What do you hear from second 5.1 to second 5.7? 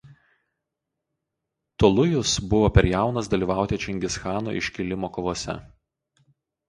kovose.